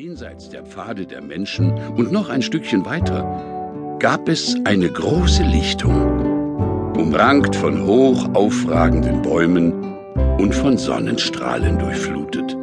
Jenseits 0.00 0.48
der 0.48 0.62
Pfade 0.62 1.06
der 1.06 1.20
Menschen 1.20 1.72
und 1.72 2.12
noch 2.12 2.28
ein 2.28 2.40
Stückchen 2.40 2.86
weiter 2.86 3.96
gab 3.98 4.28
es 4.28 4.54
eine 4.64 4.88
große 4.88 5.42
Lichtung, 5.42 6.94
umrankt 6.96 7.56
von 7.56 7.84
hoch 7.84 8.28
aufragenden 8.32 9.22
Bäumen 9.22 9.72
und 10.38 10.54
von 10.54 10.78
Sonnenstrahlen 10.78 11.80
durchflutet. 11.80 12.56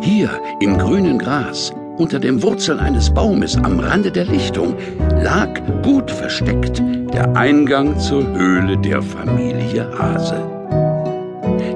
Hier 0.00 0.30
im 0.60 0.78
grünen 0.78 1.18
Gras, 1.18 1.72
unter 1.96 2.20
den 2.20 2.40
Wurzeln 2.40 2.78
eines 2.78 3.12
Baumes 3.12 3.56
am 3.56 3.80
Rande 3.80 4.12
der 4.12 4.26
Lichtung, 4.26 4.76
lag 5.24 5.48
gut 5.82 6.08
versteckt 6.08 6.80
der 7.12 7.34
Eingang 7.34 7.98
zur 7.98 8.24
Höhle 8.32 8.78
der 8.78 9.02
Familie 9.02 9.90
Hase. 9.98 10.40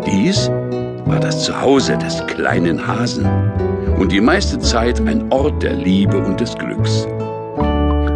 Dies 0.07 0.49
war 1.07 1.21
das 1.21 1.45
Zuhause 1.45 1.97
des 1.97 2.25
kleinen 2.27 2.87
Hasen 2.87 3.25
und 3.99 4.13
die 4.13 4.21
meiste 4.21 4.59
Zeit 4.59 5.01
ein 5.07 5.33
Ort 5.33 5.63
der 5.63 5.73
Liebe 5.73 6.19
und 6.19 6.41
des 6.41 6.55
Glücks. 6.57 7.07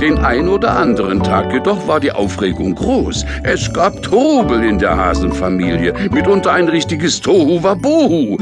Den 0.00 0.18
ein 0.18 0.48
oder 0.48 0.76
anderen 0.76 1.22
Tag 1.22 1.52
jedoch 1.52 1.86
war 1.86 2.00
die 2.00 2.10
Aufregung 2.10 2.74
groß. 2.74 3.24
Es 3.44 3.72
gab 3.72 4.02
Trubel 4.02 4.64
in 4.64 4.78
der 4.78 4.96
Hasenfamilie, 4.96 5.94
mitunter 6.10 6.52
ein 6.52 6.68
richtiges 6.68 7.20
Tohu 7.20 7.62
Wabohu. 7.62 8.38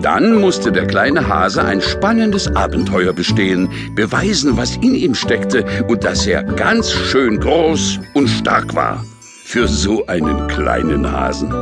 Dann 0.00 0.40
musste 0.40 0.72
der 0.72 0.86
kleine 0.86 1.28
Hase 1.28 1.64
ein 1.64 1.80
spannendes 1.80 2.48
Abenteuer 2.54 3.12
bestehen, 3.12 3.68
beweisen, 3.94 4.56
was 4.56 4.76
in 4.76 4.94
ihm 4.94 5.14
steckte 5.14 5.64
und 5.88 6.02
dass 6.04 6.26
er 6.26 6.44
ganz 6.44 6.90
schön 6.90 7.38
groß 7.40 8.00
und 8.14 8.28
stark 8.28 8.74
war. 8.74 9.04
Für 9.44 9.68
so 9.68 10.06
einen 10.06 10.46
kleinen 10.48 11.10
Hasen. 11.10 11.52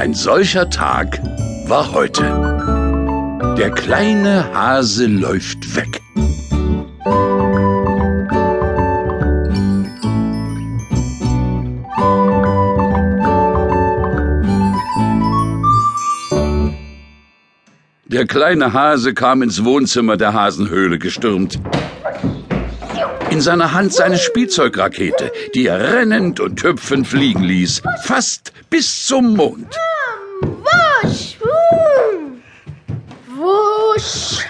Ein 0.00 0.14
solcher 0.14 0.70
Tag 0.70 1.20
war 1.66 1.92
heute. 1.92 2.22
Der 3.58 3.70
kleine 3.70 4.50
Hase 4.54 5.04
läuft 5.04 5.76
weg. 5.76 6.00
Der 18.06 18.26
kleine 18.26 18.72
Hase 18.72 19.12
kam 19.12 19.42
ins 19.42 19.66
Wohnzimmer 19.66 20.16
der 20.16 20.32
Hasenhöhle 20.32 20.98
gestürmt. 20.98 21.60
In 23.28 23.42
seiner 23.42 23.74
Hand 23.74 23.92
seine 23.92 24.16
Spielzeugrakete, 24.16 25.30
die 25.54 25.66
er 25.66 25.92
rennend 25.92 26.40
und 26.40 26.62
hüpfend 26.62 27.06
fliegen 27.06 27.44
ließ, 27.44 27.82
fast 28.02 28.54
bis 28.70 29.06
zum 29.06 29.36
Mond. 29.36 29.76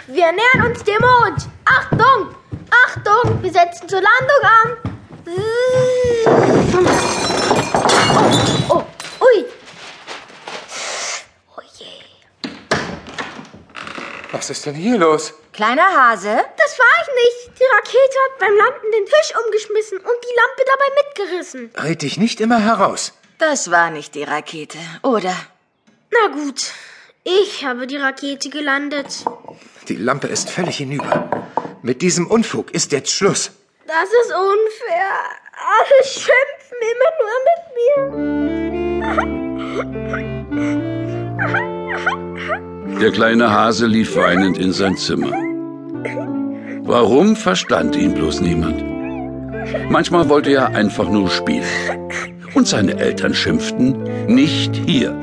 Wir 0.07 0.31
nähern 0.33 0.71
uns 0.71 0.85
dem 0.85 1.01
Mond! 1.01 1.49
Achtung! 1.65 2.35
Achtung! 2.87 3.43
Wir 3.43 3.53
setzen 3.53 3.89
zur 3.89 4.01
Landung 4.01 4.43
an! 4.43 4.77
Oh, 8.69 8.75
oh, 8.75 8.85
ui! 9.25 9.45
Oh 11.57 11.63
je! 11.79 11.87
Was 14.31 14.51
ist 14.51 14.67
denn 14.67 14.75
hier 14.75 14.99
los? 14.99 15.35
Kleiner 15.53 15.83
Hase? 15.83 16.45
Das 16.57 16.79
war 16.79 16.87
ich 17.03 17.09
nicht! 17.15 17.59
Die 17.59 17.65
Rakete 17.75 18.19
hat 18.25 18.39
beim 18.39 18.57
Landen 18.57 18.93
den 18.93 19.05
Tisch 19.05 19.33
umgeschmissen 19.45 19.99
und 19.99 20.07
die 20.07 20.37
Lampe 20.37 20.65
dabei 20.71 20.89
mitgerissen. 21.03 21.71
Red 21.83 22.03
dich 22.03 22.19
nicht 22.19 22.41
immer 22.41 22.61
heraus. 22.61 23.13
Das 23.39 23.71
war 23.71 23.91
nicht 23.91 24.15
die 24.15 24.23
Rakete, 24.23 24.79
oder? 25.03 25.35
Na 26.11 26.29
gut, 26.29 26.73
ich 27.25 27.65
habe 27.65 27.87
die 27.87 27.97
Rakete 27.97 28.51
gelandet. 28.51 29.25
Die 29.89 29.97
Lampe 29.97 30.27
ist 30.27 30.51
völlig 30.51 30.77
hinüber. 30.79 31.31
Mit 31.83 32.03
diesem 32.03 32.27
Unfug 32.27 32.71
ist 32.73 32.93
jetzt 32.93 33.11
Schluss. 33.11 33.51
Das 33.87 34.09
ist 34.23 34.33
unfair. 34.33 35.11
Alle 35.77 36.05
schimpfen 36.05 36.79
immer 36.93 37.11
nur 37.21 37.37
mit 37.49 37.61
mir. 42.95 43.01
Der 43.01 43.11
kleine 43.13 43.51
Hase 43.51 43.87
lief 43.87 44.15
weinend 44.17 44.59
in 44.59 44.73
sein 44.73 44.97
Zimmer. 44.97 45.33
Warum 46.83 47.37
verstand 47.37 47.97
ihn 47.97 48.15
bloß 48.15 48.41
niemand? 48.41 48.85
Manchmal 49.91 50.29
wollte 50.29 50.53
er 50.53 50.75
einfach 50.75 51.09
nur 51.09 51.31
spielen. 51.31 51.65
Und 52.55 52.67
seine 52.67 52.99
Eltern 52.99 53.35
schimpften, 53.35 54.27
nicht 54.27 54.75
hier. 54.77 55.15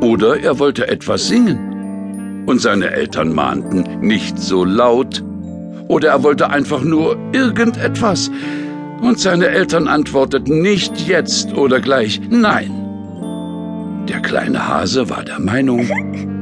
Oder 0.00 0.38
er 0.38 0.60
wollte 0.60 0.86
etwas 0.86 1.26
singen. 1.26 2.44
Und 2.46 2.60
seine 2.60 2.90
Eltern 2.90 3.34
mahnten, 3.34 4.00
nicht 4.00 4.38
so 4.38 4.64
laut. 4.64 5.24
Oder 5.88 6.10
er 6.10 6.22
wollte 6.22 6.50
einfach 6.50 6.82
nur 6.82 7.16
irgendetwas. 7.32 8.30
Und 9.00 9.18
seine 9.18 9.48
Eltern 9.48 9.88
antworteten 9.88 10.62
nicht 10.62 11.08
jetzt 11.08 11.52
oder 11.54 11.80
gleich 11.80 12.20
nein. 12.30 12.70
Der 14.08 14.20
kleine 14.20 14.68
Hase 14.68 15.10
war 15.10 15.24
der 15.24 15.40
Meinung, 15.40 15.88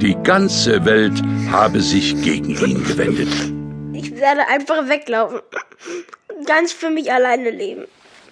die 0.01 0.17
ganze 0.23 0.85
Welt 0.85 1.15
habe 1.51 1.81
sich 1.81 2.15
gegen 2.23 2.51
ihn 2.51 2.85
gewendet. 2.85 3.29
Ich 3.95 4.15
werde 4.17 4.47
einfach 4.49 4.89
weglaufen. 4.89 5.41
Ganz 6.47 6.73
für 6.73 6.91
mich 6.91 7.11
alleine 7.11 7.51
leben. 7.51 7.85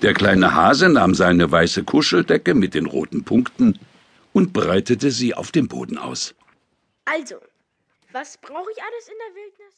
Der 0.02 0.12
kleine 0.12 0.54
Hase 0.54 0.90
nahm 0.90 1.14
seine 1.14 1.50
weiße 1.50 1.82
Kuscheldecke 1.82 2.54
mit 2.54 2.74
den 2.74 2.86
roten 2.86 3.24
Punkten 3.24 3.78
und 4.34 4.52
breitete 4.52 5.10
sie 5.10 5.32
auf 5.32 5.52
dem 5.52 5.68
Boden 5.68 5.96
aus. 5.96 6.34
Also, 7.06 7.36
was 8.12 8.36
brauche 8.36 8.70
ich 8.72 8.82
alles 8.82 9.08
in 9.08 9.14
der 9.26 9.34
Wildnis? 9.42 9.72